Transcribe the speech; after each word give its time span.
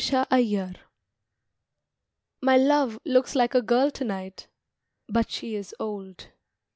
THE 0.01 0.25
BRIDE 0.31 0.79
MY 2.41 2.57
love 2.57 2.99
looks 3.05 3.35
like 3.35 3.53
a 3.53 3.61
girl 3.61 3.91
to 3.91 4.03
night, 4.03 4.47
But 5.07 5.29
she 5.29 5.53
is 5.53 5.75
old. 5.79 6.29